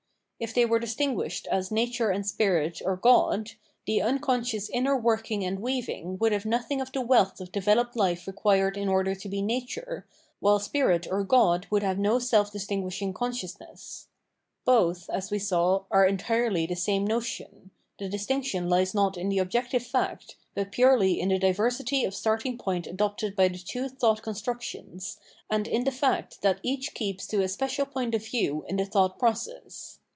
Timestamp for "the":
3.85-4.01, 6.91-6.99, 16.65-16.75, 17.99-18.09, 19.29-19.37, 21.29-21.37, 23.47-23.59, 25.83-25.91, 28.77-28.85